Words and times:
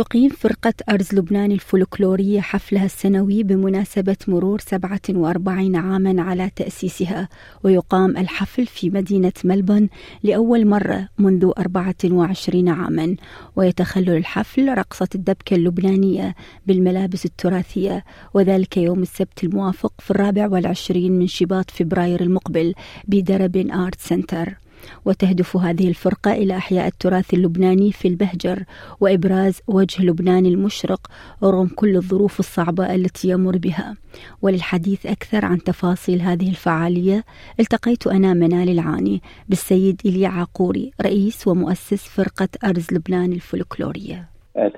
تقيم 0.00 0.28
فرقة 0.28 0.74
أرز 0.88 1.14
لبنان 1.14 1.52
الفولكلورية 1.52 2.40
حفلها 2.40 2.84
السنوي 2.84 3.42
بمناسبة 3.42 4.16
مرور 4.28 4.60
47 4.60 5.76
عاما 5.76 6.22
على 6.22 6.50
تأسيسها 6.56 7.28
ويقام 7.64 8.16
الحفل 8.16 8.66
في 8.66 8.90
مدينة 8.90 9.32
ملبورن 9.44 9.88
لأول 10.22 10.66
مرة 10.66 11.08
منذ 11.18 11.50
24 11.58 12.68
عاما 12.68 13.16
ويتخلل 13.56 14.10
الحفل 14.10 14.74
رقصة 14.78 15.08
الدبكة 15.14 15.54
اللبنانية 15.56 16.34
بالملابس 16.66 17.24
التراثية 17.24 18.04
وذلك 18.34 18.76
يوم 18.76 19.02
السبت 19.02 19.44
الموافق 19.44 19.92
في 19.98 20.10
الرابع 20.10 20.48
والعشرين 20.48 21.12
من 21.12 21.26
شباط 21.26 21.70
فبراير 21.70 22.20
المقبل 22.20 22.74
بدرب 23.08 23.56
آرت 23.56 24.00
سنتر. 24.00 24.69
وتهدف 25.04 25.56
هذه 25.56 25.88
الفرقة 25.88 26.32
إلى 26.32 26.56
إحياء 26.56 26.86
التراث 26.86 27.34
اللبناني 27.34 27.92
في 27.92 28.08
البهجر 28.08 28.64
وإبراز 29.00 29.60
وجه 29.68 30.04
لبنان 30.04 30.46
المشرق 30.46 31.00
رغم 31.42 31.68
كل 31.76 31.96
الظروف 31.96 32.40
الصعبة 32.40 32.94
التي 32.94 33.28
يمر 33.28 33.58
بها. 33.58 33.96
وللحديث 34.42 35.06
أكثر 35.06 35.44
عن 35.44 35.58
تفاصيل 35.58 36.22
هذه 36.22 36.48
الفعالية 36.48 37.24
التقيت 37.60 38.06
أنا 38.06 38.34
منال 38.34 38.68
العاني 38.68 39.20
بالسيد 39.48 40.00
إليا 40.06 40.28
عقوري 40.28 40.90
رئيس 41.02 41.48
ومؤسس 41.48 42.08
فرقة 42.08 42.48
أرز 42.64 42.86
لبنان 42.92 43.32
الفولكلورية. 43.32 44.28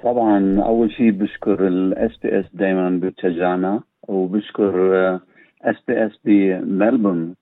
طبعا 0.05 0.63
أول 0.63 0.93
شيء 0.93 1.11
بشكر 1.11 1.69
ال 1.69 2.11
SBS 2.23 2.45
دائما 2.55 3.01
بتشجعنا 3.03 3.81
وبشكر 4.09 4.75
SBS 5.63 6.13
بملبون 6.25 7.35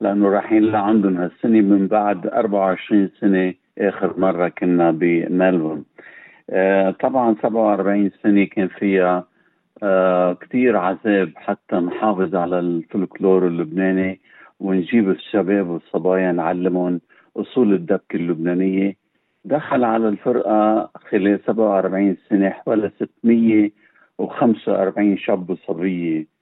لأنه 0.00 0.28
رايحين 0.28 0.62
لعندهم 0.62 1.16
هالسنة 1.16 1.60
من 1.60 1.86
بعد 1.88 2.26
24 2.26 3.10
سنة 3.20 3.54
آخر 3.78 4.20
مرة 4.20 4.48
كنا 4.48 4.90
بملبون 4.90 5.84
آه 6.50 6.90
طبعا 6.90 7.34
47 7.42 8.10
سنة 8.22 8.44
كان 8.44 8.68
فيها 8.68 9.24
آه 9.82 10.32
كثير 10.34 10.76
عذاب 10.76 11.32
حتى 11.36 11.76
نحافظ 11.76 12.34
على 12.34 12.58
الفلكلور 12.58 13.46
اللبناني 13.46 14.20
ونجيب 14.60 15.10
الشباب 15.10 15.68
والصبايا 15.68 16.32
نعلمهم 16.32 17.00
أصول 17.36 17.72
الدبكة 17.74 18.16
اللبنانية. 18.16 18.96
دخل 19.44 19.84
على 19.84 20.08
الفرقة 20.08 20.90
خلال 21.10 21.40
47 21.46 22.16
سنة 22.28 22.50
حوالي 22.50 22.90
645 22.98 25.16
شاب 25.18 25.50
وصبية. 25.50 26.37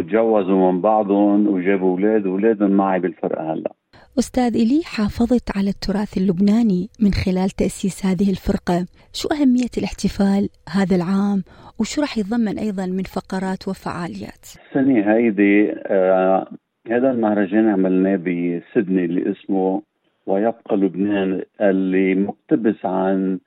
وتجوزوا 0.00 0.72
من 0.72 0.80
بعضهم 0.80 1.46
وجابوا 1.46 1.90
أولاد 1.90 2.26
واولادهم 2.26 2.70
معي 2.70 3.00
بالفرقه 3.00 3.52
هلا. 3.52 3.72
أستاذ 4.18 4.56
إلي 4.56 4.80
حافظت 4.84 5.56
على 5.56 5.70
التراث 5.70 6.18
اللبناني 6.18 6.88
من 7.00 7.10
خلال 7.12 7.50
تأسيس 7.50 8.06
هذه 8.06 8.30
الفرقة. 8.30 8.86
شو 9.12 9.28
أهمية 9.28 9.74
الاحتفال 9.78 10.48
هذا 10.68 10.96
العام؟ 10.96 11.42
وشو 11.80 12.00
راح 12.00 12.18
يتضمن 12.18 12.58
أيضا 12.58 12.86
من 12.86 13.02
فقرات 13.02 13.68
وفعاليات؟ 13.68 14.44
السنة 14.66 15.12
هيدي 15.14 15.72
آه 15.86 16.46
هذا 16.90 17.10
المهرجان 17.10 17.68
عملناه 17.68 18.16
بسدني 18.16 19.04
اللي 19.04 19.32
اسمه 19.32 19.82
ويبقى 20.26 20.76
لبنان 20.76 21.42
اللي 21.60 22.14
مقتبس 22.14 22.76
عن 22.84 23.38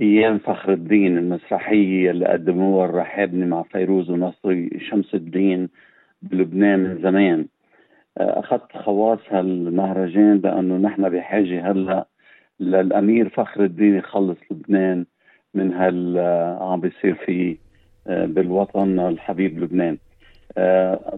أيام 0.00 0.38
فخر 0.38 0.72
الدين 0.72 1.18
المسرحية 1.18 2.10
اللي 2.10 2.26
قدموها 2.26 2.84
الرحابني 2.86 3.46
مع 3.46 3.62
فيروز 3.62 4.10
ونصري 4.10 4.70
شمس 4.90 5.14
الدين 5.14 5.68
بلبنان 6.22 6.78
من 6.78 7.02
زمان. 7.02 7.46
آه، 8.18 8.40
أخذت 8.40 8.76
خواص 8.76 9.18
هالمهرجان 9.30 10.40
لأنه 10.44 10.76
نحن 10.76 11.08
بحاجة 11.08 11.70
هلا 11.70 12.06
للأمير 12.60 13.28
فخر 13.28 13.64
الدين 13.64 13.96
يخلص 13.96 14.38
لبنان 14.50 15.06
من 15.54 15.72
هال 15.72 16.18
آه، 16.18 16.72
عم 16.72 16.80
بيصير 16.80 17.14
فيه 17.14 17.56
آه، 18.06 18.26
بالوطن 18.26 19.00
الحبيب 19.00 19.58
لبنان. 19.58 19.98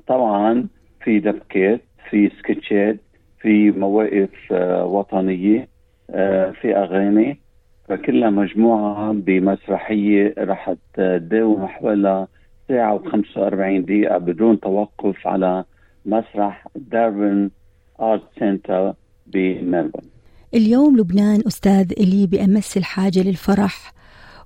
طبعا 0.07 0.69
في 1.05 1.19
دبكات 1.19 1.81
في 2.11 2.29
سكتشات 2.29 2.97
في 3.41 3.71
مواقف 3.71 4.53
وطنية 4.83 5.69
في 6.53 6.77
أغاني. 6.77 7.39
فكلها 7.89 8.31
مجموعة 8.31 9.13
بمسرحية 9.13 10.35
رح 10.39 10.75
تداوم 10.95 11.67
حوالي 11.67 12.27
ساعة 12.69 12.99
و45 12.99 13.85
دقيقة 13.85 14.19
بدون 14.19 14.61
توقف 14.61 15.27
على 15.27 15.65
مسرح 16.07 16.67
داربن 16.77 17.51
آرت 18.01 18.23
سنتر 18.41 18.93
بملبون 19.27 20.03
اليوم 20.55 20.97
لبنان 20.97 21.43
أستاذ 21.47 21.93
إلي 22.01 22.27
بأمس 22.27 22.77
الحاجة 22.77 23.23
للفرح. 23.23 23.93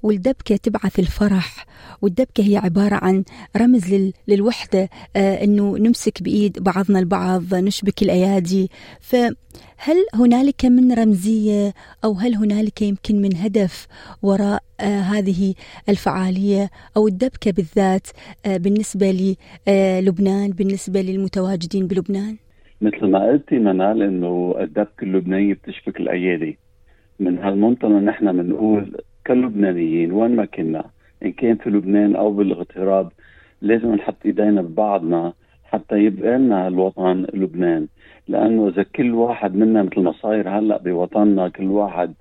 والدبكة 0.03 0.57
تبعث 0.57 0.99
الفرح. 0.99 1.67
والدبكة 2.03 2.45
هي 2.45 2.57
عبارة 2.57 2.95
عن 3.03 3.25
رمز 3.57 3.95
لل... 3.95 4.13
للوحدة 4.29 4.89
آه 5.17 5.45
أنه 5.45 5.79
نمسك 5.79 6.23
بإيد 6.23 6.63
بعضنا 6.63 6.99
البعض 6.99 7.55
نشبك 7.55 8.03
الأيادي. 8.03 8.71
فهل 9.01 10.07
هنالك 10.15 10.65
من 10.65 10.93
رمزية 10.93 11.73
أو 12.05 12.13
هل 12.13 12.35
هنالك 12.35 12.83
يمكن 12.83 13.23
من 13.23 13.37
هدف 13.37 13.87
وراء 14.23 14.63
آه 14.81 15.01
هذه 15.01 15.55
الفعالية 15.89 16.71
أو 16.97 17.09
الدبكة 17.09 17.51
بالذات 17.51 18.07
آه 18.47 18.57
بالنسبة 18.57 19.37
للبنان 19.69 20.51
بالنسبة 20.51 21.01
للمتواجدين 21.01 21.87
بلبنان؟ 21.87 22.37
مثل 22.81 23.07
ما 23.07 23.31
قلتي 23.31 23.59
منال 23.59 24.03
إنه 24.03 24.55
الدبكة 24.61 25.03
اللبنانية 25.03 25.55
بتشبك 25.55 26.01
الأيادي. 26.01 26.59
من 27.21 27.39
هالمنطلق 27.39 27.91
نحن 27.91 28.33
بنقول 28.33 28.97
كلبنانيين 29.27 30.13
وين 30.13 30.37
ما 30.37 30.45
كنا. 30.45 30.85
إن 31.25 31.33
كان 31.33 31.57
في 31.57 31.71
لبنان 31.71 32.17
أو 32.17 32.33
بالاغتراب 32.33 33.09
لازم 33.63 33.95
نحط 33.95 34.17
إيدينا 34.27 34.63
ببعضنا 34.63 35.33
حتى 35.65 35.99
يبقى 36.05 36.39
لنا 36.39 36.69
الوطن 36.69 37.27
لبنان. 37.35 37.87
لأنه 38.29 38.69
إذا 38.69 38.83
كل 38.83 39.15
واحد 39.15 39.55
منا 39.57 39.83
مثل 39.83 40.01
ما 40.01 40.13
صاير 40.13 40.49
هلأ 40.49 40.79
بوطننا 40.79 41.49
كل 41.49 41.65
واحد 41.65 42.15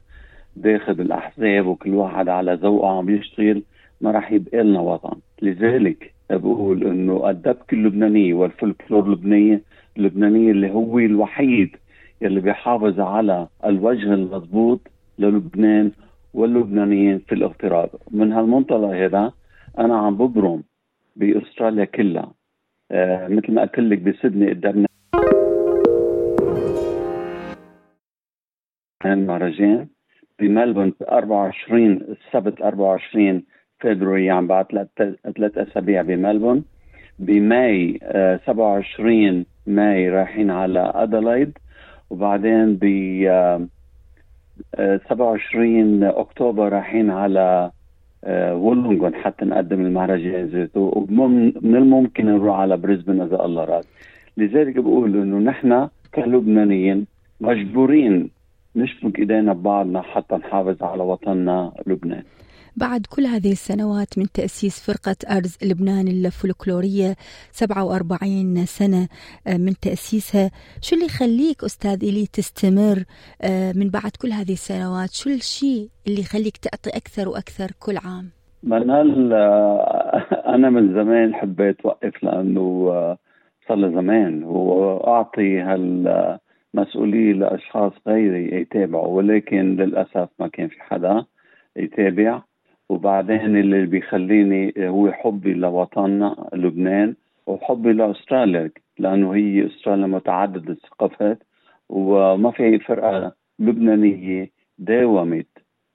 داخل 0.55 0.91
الاحزاب 1.01 1.67
وكل 1.67 1.93
واحد 1.93 2.29
على 2.29 2.53
ذوقه 2.53 2.97
عم 2.97 3.09
يشتغل 3.09 3.63
ما 4.01 4.11
راح 4.11 4.31
يبقى 4.31 4.63
لنا 4.63 4.79
وطن. 4.79 5.17
لذلك 5.41 6.13
بقول 6.29 6.87
إنه 6.87 7.29
الدبكه 7.29 7.75
اللبنانيه 7.75 8.33
والفلكلور 8.33 9.03
اللبنانيه 9.05 9.61
اللبنانيه 9.97 10.51
اللي 10.51 10.71
هو 10.71 10.99
الوحيد 10.99 11.75
يلي 12.21 12.39
بيحافظ 12.39 12.99
على 12.99 13.47
الوجه 13.65 14.13
المضبوط 14.13 14.79
للبنان 15.19 15.91
واللبنانيين 16.33 17.19
في 17.19 17.35
الاغتراب. 17.35 17.89
من 18.11 18.31
هالمنطلق 18.33 18.89
هذا 18.89 19.33
أنا 19.79 19.97
عم 19.97 20.17
ببرم 20.17 20.63
بأستراليا 21.15 21.85
كلها. 21.85 22.33
آه 22.91 23.27
مثل 23.27 23.53
ما 23.53 23.61
قلت 23.61 23.79
لك 23.79 23.99
بسيدني 23.99 24.49
قدامنا 24.49 24.87
المهرجان. 29.05 29.87
بملبون 30.39 30.93
24 31.01 31.93
السبت 31.93 32.61
24 32.61 33.43
فبراير 33.79 34.31
عم 34.31 34.47
بعد 34.47 34.65
ثلاث 35.35 35.57
أسابيع 35.57 36.01
بملبون 36.01 36.63
بماي 37.19 37.99
آه 38.03 38.39
27 38.45 39.45
ماي 39.67 40.09
رايحين 40.09 40.51
على 40.51 40.91
أدلايد. 40.95 41.57
وبعدين 42.09 42.75
ب 42.75 42.83
آه 43.27 43.67
27 44.75 46.03
أكتوبر 46.03 46.69
رايحين 46.69 47.09
على 47.09 47.71
آه، 48.23 48.55
وولونغون 48.55 49.15
حتى 49.15 49.45
نقدم 49.45 49.81
المهرجان 49.85 50.45
ذاته 50.45 50.79
ومن 50.79 51.75
الممكن 51.75 52.25
نروح 52.25 52.59
على 52.59 52.77
بريسبن 52.77 53.21
إذا 53.21 53.45
الله 53.45 53.65
راد. 53.65 53.83
لذلك 54.37 54.79
بقول 54.79 55.21
إنه 55.21 55.37
نحن 55.37 55.87
كلبنانيين 56.15 57.05
مجبورين 57.41 58.29
نشبك 58.75 59.19
إيدينا 59.19 59.53
ببعضنا 59.53 60.01
حتى 60.01 60.35
نحافظ 60.35 60.83
على 60.83 61.03
وطننا 61.03 61.71
لبنان. 61.87 62.23
بعد 62.77 63.05
كل 63.15 63.25
هذه 63.25 63.51
السنوات 63.51 64.17
من 64.17 64.25
تأسيس 64.33 64.91
فرقة 64.91 65.37
أرز 65.37 65.57
لبنان 65.63 66.07
الفولكلورية 66.07 67.15
47 67.51 68.65
سنة 68.65 69.07
آه، 69.47 69.57
من 69.57 69.73
تأسيسها. 69.81 70.51
شو 70.81 70.95
اللي 70.95 71.05
يخليك 71.05 71.63
أستاذ 71.63 72.03
إلي 72.03 72.25
تستمر 72.33 73.03
آه، 73.41 73.73
من 73.75 73.89
بعد 73.89 74.11
كل 74.21 74.31
هذه 74.31 74.53
السنوات؟ 74.53 75.09
شو 75.13 75.29
الشيء 75.29 75.87
اللي 76.07 76.21
يخليك 76.21 76.57
تعطي 76.57 76.89
أكثر 76.89 77.29
وأكثر 77.29 77.67
كل 77.79 77.97
عام؟ 77.97 78.29
منال 78.63 79.33
آه، 79.33 80.25
أنا 80.55 80.69
من 80.69 80.93
زمان 80.93 81.35
حبيت 81.35 81.85
وقف 81.85 82.23
لأنه 82.23 82.87
صار 83.67 83.77
لي 83.77 83.95
زمان 83.95 84.43
وأعطي 84.43 85.59
هالمسؤولية 85.59 87.33
لأشخاص 87.33 87.93
غيري 88.07 88.61
يتابعوا 88.61 89.07
ولكن 89.07 89.75
للأسف 89.75 90.29
ما 90.39 90.47
كان 90.47 90.67
في 90.67 90.81
حدا 90.81 91.25
يتابع. 91.75 92.41
وبعدين 92.91 93.57
اللي 93.57 93.85
بيخليني 93.85 94.73
هو 94.77 95.11
حبي 95.11 95.53
لوطننا 95.53 96.49
لبنان 96.53 97.15
وحبي 97.47 97.93
لأستراليا 97.93 98.71
لأنه 98.99 99.31
هي 99.35 99.65
أستراليا 99.65 100.07
متعددة 100.07 100.71
الثقافات 100.73 101.43
وما 101.89 102.51
في 102.51 102.79
فرقة 102.79 103.31
لبنانية 103.59 104.49
داومت 104.77 105.47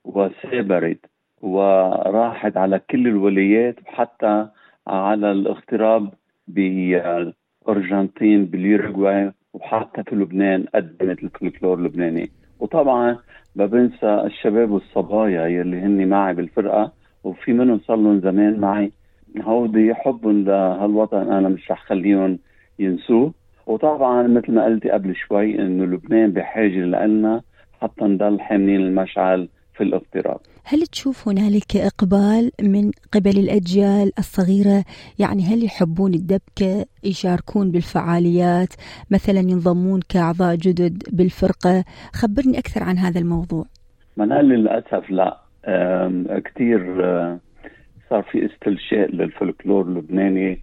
وثابرت 0.05 1.05
وراحت 1.41 2.57
على 2.57 2.79
كل 2.89 3.07
الولايات 3.07 3.75
وحتى 3.87 4.47
على 4.87 5.31
الاغتراب 5.31 6.13
بالأرجنتين 6.47 8.45
باليوروغواي 8.45 9.31
وحتى 9.53 10.03
في 10.03 10.15
لبنان 10.15 10.65
قدمت 10.75 11.23
الفلكلور 11.23 11.77
اللبناني. 11.77 12.31
وطبعا 12.59 13.17
ما 13.55 13.65
بنسى 13.65 14.21
الشباب 14.25 14.71
والصبايا 14.71 15.47
يلي 15.47 15.79
هن 15.79 16.07
معي 16.07 16.33
بالفرقة 16.33 16.91
وفي 17.23 17.53
منهم 17.53 17.79
صار 17.79 17.95
لهم 17.97 18.19
زمان 18.19 18.59
معي. 18.59 18.91
هودي 19.41 19.93
حبهم 19.95 20.43
لهالوطن 20.43 21.31
أنا 21.31 21.49
مش 21.49 21.71
رح 21.71 21.83
خليهم 21.83 22.39
ينسوه. 22.79 23.33
وطبعا 23.67 24.27
مثل 24.27 24.51
ما 24.51 24.65
قلتي 24.65 24.89
قبل 24.89 25.15
شوي 25.15 25.59
إنه 25.59 25.85
لبنان 25.85 26.31
بحاجة 26.31 26.79
لنا 26.79 27.41
حتى 27.81 28.05
نضل 28.05 28.39
حاملين 28.41 28.81
المشعل 28.81 29.47
في 29.73 29.83
الاغتراب 29.83 30.39
هل 30.69 30.81
تشوف 30.81 31.27
هنالك 31.27 31.75
إقبال 31.75 32.51
من 32.61 32.91
قبل 33.13 33.39
الأجيال 33.39 34.11
الصغيرة؟ 34.19 34.83
يعني 35.19 35.43
هل 35.43 35.63
يحبون 35.63 36.13
الدبكة 36.13 36.85
يشاركون 37.03 37.71
بالفعاليات 37.71 38.73
مثلا 39.11 39.39
ينضمون 39.39 39.99
كأعضاء 40.09 40.55
جدد 40.55 41.03
بالفرقة؟ 41.11 41.83
خبرني 42.13 42.59
أكثر 42.59 42.83
عن 42.83 42.97
هذا 42.97 43.19
الموضوع. 43.19 43.65
منال 44.17 44.49
للأسف 44.49 45.09
لا. 45.09 45.37
كثير 46.45 46.79
صار 48.09 48.23
في 48.31 48.45
استلشاء 48.45 49.11
للفلكلور 49.11 49.85
اللبناني 49.85 50.61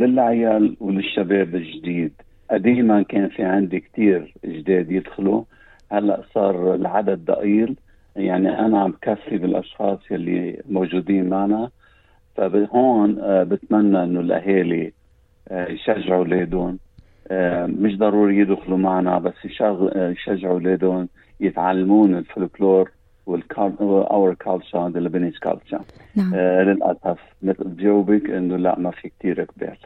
للعيال 0.00 0.76
وللشباب 0.80 1.54
الجديد. 1.54 2.12
قديما 2.50 3.02
كان 3.02 3.28
في 3.28 3.42
عندي 3.42 3.80
كثير 3.80 4.34
جداد 4.44 4.90
يدخلوا 4.90 5.42
هلأ 5.92 6.22
صار 6.34 6.74
العدد 6.74 7.24
ضئيل. 7.24 7.76
يعني 8.18 8.58
أنا 8.58 8.80
عم 8.80 8.90
بكفي 8.90 9.38
بالأشخاص 9.38 9.98
يلي 10.10 10.62
موجودين 10.68 11.28
معنا. 11.28 11.70
فهون 12.36 13.18
آه، 13.18 13.42
بتمنى 13.42 14.02
إنه 14.02 14.20
الأهالي 14.20 14.92
آه، 15.48 15.68
يشجعوا 15.68 16.18
أولادهم. 16.18 16.78
آه، 17.30 17.66
مش 17.66 17.98
ضروري 17.98 18.38
يدخلوا 18.38 18.78
معنا 18.78 19.18
بس 19.18 19.34
يشجعوا 19.44 20.52
أولادهم 20.52 21.08
يتعلمون 21.40 22.14
الفلكلور 22.14 22.90
our 23.28 24.34
culture 24.34 24.88
the 24.88 25.00
Lebanese 25.00 25.38
culture 25.38 25.80
نعم. 26.16 26.34
للأسف 26.36 27.18
مثل 27.42 27.64
بجاوبك 27.64 28.30
إنه 28.30 28.56
لا 28.56 28.78
ما 28.78 28.90
في 28.90 29.10
كثير 29.18 29.42
اقبال 29.42 29.76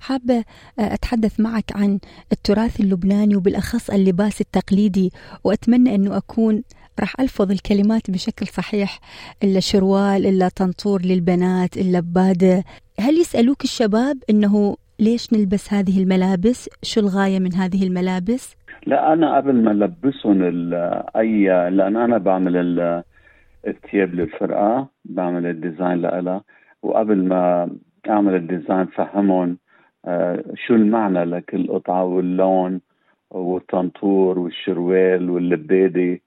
حابة 0.00 0.44
أتحدث 0.78 1.40
معك 1.40 1.76
عن 1.76 1.98
التراث 2.32 2.80
اللبناني 2.80 3.36
وبالأخص 3.36 3.90
اللباس 3.90 4.40
التقليدي 4.40 5.12
وأتمنى 5.44 5.94
أنه 5.94 6.16
أكون 6.16 6.62
راح 7.00 7.20
ألفظ 7.20 7.50
الكلمات 7.50 8.10
بشكل 8.10 8.46
صحيح 8.46 9.00
إلا 9.44 9.60
شروال 9.60 10.26
إلا 10.26 10.48
طنطور 10.48 11.02
للبنات 11.02 11.76
إلا 11.76 12.00
بادة 12.00 12.64
هل 13.00 13.14
يسألوك 13.20 13.64
الشباب 13.64 14.16
أنه 14.30 14.76
ليش 15.00 15.32
نلبس 15.32 15.72
هذه 15.72 16.02
الملابس؟ 16.02 16.70
شو 16.82 17.00
الغاية 17.00 17.38
من 17.38 17.54
هذه 17.54 17.86
الملابس؟ 17.86 18.56
لا 18.86 19.12
أنا 19.12 19.36
قبل 19.36 19.52
ما 19.52 19.70
ألبسهم 19.70 20.42
أي 21.16 21.46
لأن 21.70 21.96
أنا 21.96 22.18
بعمل 22.18 22.56
الثياب 23.66 24.14
للفرقة 24.14 24.88
بعمل 25.04 25.46
ال 25.46 25.54
design 25.54 26.00
لها 26.00 26.42
وقبل 26.82 27.24
ما 27.24 27.70
أعمل 28.08 28.34
ال 28.34 28.41
design 28.41 28.86
فهمهم 28.86 29.58
آه، 30.04 30.44
شو 30.66 30.74
المعنى 30.74 31.24
لكل 31.24 31.68
قطعة 31.68 32.04
واللون 32.04 32.80
والطنطور 33.30 34.38
والشروال 34.38 35.30
واللبادة. 35.30 36.20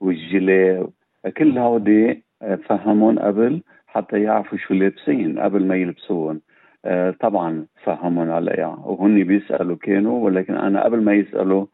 والجيلي 0.00 0.88
كل 1.36 1.58
هودي 1.58 2.24
آه، 2.42 2.54
فهمون 2.54 3.18
قبل 3.18 3.62
حتى 3.86 4.22
يعرفوا 4.22 4.58
شو 4.58 4.74
لابسين 4.74 5.38
قبل 5.38 5.66
ما 5.66 5.76
يلبسوهم 5.76 6.40
آه، 6.84 7.10
طبعا 7.20 7.66
فهمون 7.84 8.30
عليها 8.30 8.78
وهن 8.84 9.24
بيسألوا 9.24 9.76
كانوا 9.76 10.24
ولكن 10.24 10.54
أنا 10.54 10.84
قبل 10.84 11.02
ما 11.02 11.14
يسألوا 11.14 11.66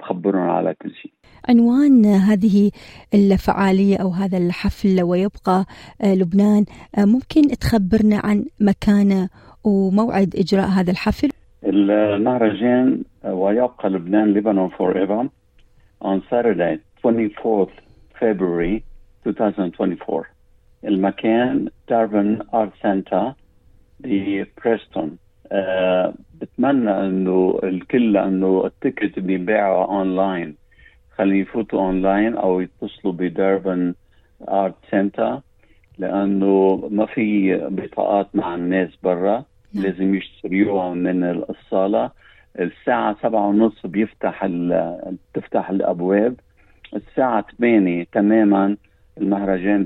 بخبرهم 0.00 0.50
على 0.50 0.74
كل 0.82 0.90
شيء. 0.90 1.12
عنوان 1.48 2.06
هذه 2.06 2.70
الفعالية 3.14 3.96
أو 3.96 4.08
هذا 4.08 4.38
الحفل 4.38 5.02
ويبقى 5.02 5.64
آه، 6.02 6.14
لبنان 6.14 6.64
ممكن 6.98 7.42
تخبرنا 7.42 8.20
عن 8.24 8.44
مكانه 8.60 9.28
وموعد 9.64 10.34
إجراء 10.36 10.66
هذا 10.66 10.90
الحفل؟ 10.90 11.28
المهرجان 11.64 13.02
ويبقى 13.24 13.90
لبنان 13.90 14.34
لبنان 14.34 14.68
forever 14.68 15.28
on 16.04 16.20
Saturday. 16.30 16.78
24th 17.04 17.72
February 18.20 18.80
2024 19.26 20.24
المكان 20.84 21.68
دارفن 21.88 22.38
Arts 22.54 22.72
Centre 22.82 23.32
ببريستون 24.00 25.16
أه 25.52 26.14
بتمنى 26.40 26.90
إنه 26.90 27.60
الكل 27.62 28.16
إنه 28.16 28.66
ال 28.66 28.73
ticket 28.73 29.18
بيباعوا 29.18 29.84
اونلاين 29.84 30.56
خلي 31.16 31.38
يفوتوا 31.38 31.80
اونلاين 31.80 32.36
أو 32.36 32.60
يتصلوا 32.60 33.12
بدارفن 33.12 33.94
Arts 34.48 34.74
Centre 34.90 35.40
لأنه 35.98 36.82
ما 36.90 37.06
في 37.06 37.56
بطاقات 37.70 38.36
مع 38.36 38.54
الناس 38.54 38.88
برا. 39.02 39.44
نعم. 39.74 39.84
لازم 39.84 40.14
يشتريوها 40.14 40.94
من 40.94 41.24
الصالة. 41.24 42.10
الساعة 42.60 43.16
سبعة 43.22 43.48
ونص 43.48 43.86
بيفتح 43.86 44.48
تفتح 45.34 45.70
الأبواب. 45.70 46.34
الساعة 46.94 47.46
8 47.58 48.06
تماما 48.12 48.76
المهرجان 49.18 49.84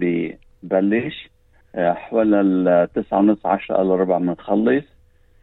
ببلش. 0.62 1.30
آه، 1.74 1.92
حوالي 1.92 2.40
التسعة 2.40 3.18
ونص 3.18 3.46
عشرة 3.46 3.82
إلا 3.82 3.94
ربع 3.94 4.18
بنخلص 4.18 4.84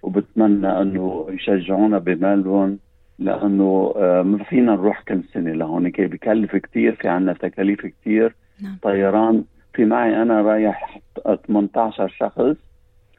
وبتمنى 0.03 0.81
إنه 0.81 1.27
يشجعونا 1.29 1.97
بملبون 1.97 2.79
لأنه 3.19 3.93
آه، 3.97 4.21
ما 4.21 4.43
فينا 4.43 4.71
نروح 4.71 5.01
كل 5.01 5.23
سنة 5.33 5.51
لهون 5.53 5.89
بكلف 5.89 6.55
كثير 6.55 6.95
في 6.95 7.07
عنا 7.07 7.33
تكاليف 7.33 7.85
كثير 7.85 8.35
نعم. 8.61 8.77
طيران 8.81 9.43
في 9.73 9.85
معي 9.85 10.21
أنا 10.21 10.41
رايح 10.41 10.99
18 11.47 12.07
شخص 12.07 12.55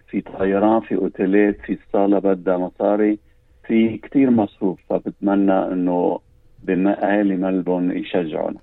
في 0.08 0.20
طيران 0.20 0.80
في 0.80 0.94
أوتيلات 0.94 1.60
في 1.60 1.78
صالة 1.92 2.18
بدها 2.18 2.56
مصاري 2.56 3.18
في 3.66 3.98
كثير 3.98 4.30
مصروف. 4.30 4.80
فبتمنى 4.88 5.52
إنه 5.52 6.18
باهالي 6.66 7.36
ملبون 7.36 7.98
يشجعونا. 7.98 8.58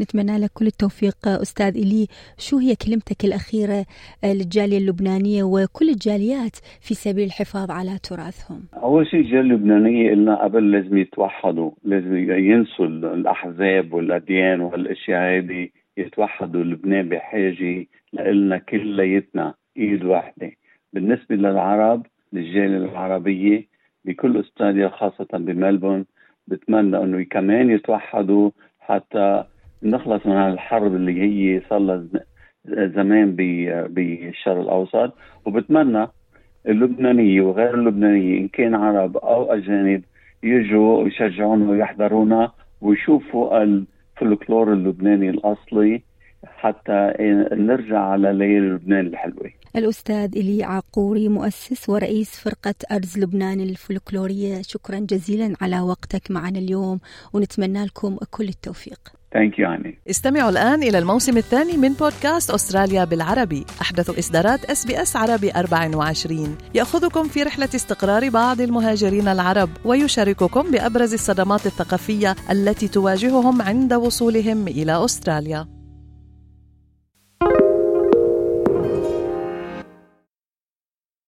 نتمنى 0.00 0.38
لك 0.38 0.50
كل 0.54 0.66
التوفيق 0.66 1.28
أستاذ 1.28 1.76
إلي. 1.76 2.06
شو 2.38 2.58
هي 2.58 2.74
كلمتك 2.74 3.24
الأخيرة 3.24 3.84
آه، 4.24 4.32
للجالية 4.32 4.78
اللبنانية 4.78 5.42
وكل 5.42 5.88
الجاليات 5.88 6.56
في 6.80 6.94
سبيل 6.94 7.24
الحفاظ 7.24 7.70
على 7.70 7.98
تراثهم؟ 8.02 8.62
أول 8.74 9.06
شيء 9.06 9.20
الجالية 9.20 9.40
اللبنانية 9.40 10.10
قلنا 10.10 10.44
قبل 10.44 10.72
لازم 10.72 10.98
يتوحدوا 10.98 11.70
لازم 11.84 12.16
ينسوا 12.30 12.86
الأحزاب 12.86 13.92
والأديان 13.92 14.60
والأشياء 14.60 15.38
هذه 15.38 15.68
يتوحدوا. 15.96 16.64
لبنان 16.64 17.08
بحاجة 17.08 17.86
لنا 18.12 18.58
كليتنا 18.58 19.54
إيد 19.76 20.04
واحدة. 20.04 20.50
بالنسبة 20.92 21.36
للعرب 21.36 22.06
للجالية 22.32 22.76
العربية 22.76 23.66
بكل 24.04 24.40
استراليا 24.40 24.88
خاصة 24.88 25.28
بملبون 25.32 26.06
بتمنى 26.50 26.96
إنه 26.96 27.22
كمان 27.22 27.70
يتوحدوا 27.70 28.50
حتى 28.80 29.44
نخلص 29.82 30.26
من 30.26 30.32
الحرب 30.36 30.94
اللي 30.94 31.20
هي 31.22 31.62
صار 31.70 31.78
لها 31.78 32.06
زمان 32.86 33.34
بالشرق 33.88 34.60
الأوسط. 34.60 35.12
وبتمنى 35.46 36.06
اللبنانية 36.68 37.40
وغير 37.42 37.74
اللبنانية 37.74 38.38
إن 38.40 38.48
كان 38.48 38.74
عرب 38.74 39.16
أو 39.16 39.52
أجانب 39.52 40.02
يجوا 40.42 41.08
يشجعونا 41.08 41.70
ويحضرونا 41.70 42.52
ويشوفوا 42.80 43.62
الفلكلور 43.62 44.72
اللبناني 44.72 45.30
الأصلي. 45.30 46.02
حتى 46.46 47.12
نرجع 47.52 47.98
على 47.98 48.32
ليالي 48.32 48.68
لبنان 48.68 49.06
الحلوة. 49.06 49.50
الأستاذ 49.76 50.36
إلي 50.36 50.64
عقوري 50.64 51.28
مؤسس 51.28 51.88
ورئيس 51.88 52.30
فرقة 52.30 52.74
أرز 52.92 53.18
لبنان 53.18 53.60
الفلكلورية 53.60 54.62
شكرا 54.62 54.98
جزيلا 54.98 55.54
على 55.60 55.80
وقتك 55.80 56.30
معنا 56.30 56.58
اليوم 56.58 57.00
ونتمنى 57.32 57.84
لكم 57.84 58.16
كل 58.30 58.48
التوفيق. 58.48 59.00
thank 59.32 59.58
you 59.58 59.64
يعني 59.70 59.98
استمعوا 60.10 60.50
الآن 60.50 60.82
إلى 60.82 60.98
الموسم 60.98 61.36
الثاني 61.36 61.76
من 61.76 61.92
بودكاست 61.92 62.50
أستراليا 62.50 63.04
بالعربي. 63.04 63.64
أحدث 63.80 64.18
إصدارات 64.18 64.64
إس 64.64 64.86
بي 64.86 65.02
إس 65.02 65.16
عربي 65.16 65.50
24 65.50 66.56
يأخذكم 66.74 67.22
في 67.22 67.42
رحلة 67.42 67.68
استقرار 67.74 68.28
بعض 68.28 68.60
المهاجرين 68.60 69.28
العرب 69.28 69.68
ويشارككم 69.84 70.70
بأبرز 70.70 71.12
الصدمات 71.12 71.66
الثقافية 71.66 72.34
التي 72.50 72.88
تواجههم 72.88 73.62
عند 73.62 73.92
وصولهم 73.92 74.68
إلى 74.68 75.04
أستراليا. 75.04 75.79